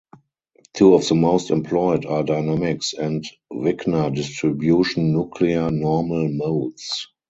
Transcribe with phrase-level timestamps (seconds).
[0.73, 7.07] Two of the most employed are dynamics and Wigner distribution nuclear normal modes.